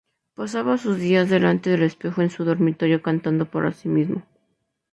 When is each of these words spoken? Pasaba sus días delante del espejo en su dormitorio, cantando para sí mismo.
Pasaba 0.33 0.79
sus 0.79 0.97
días 0.97 1.29
delante 1.29 1.69
del 1.69 1.83
espejo 1.83 2.23
en 2.23 2.31
su 2.31 2.43
dormitorio, 2.43 3.03
cantando 3.03 3.45
para 3.51 3.71
sí 3.71 3.87
mismo. 3.87 4.23